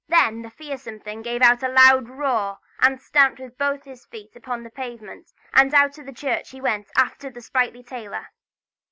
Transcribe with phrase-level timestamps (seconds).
[0.07, 4.63] Then the fearsome thing gave a loud roar, and stamped with both his feet upon
[4.63, 8.29] the pavement, and out of the church he went after the sprightly tailor.